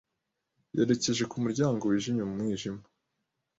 Yerekeje 0.75 1.23
ku 1.31 1.35
muryango 1.43 1.81
wijimye 1.85 2.23
mu 2.29 2.33
mwijima. 2.39 2.81